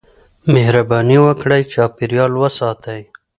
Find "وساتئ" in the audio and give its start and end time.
2.41-3.01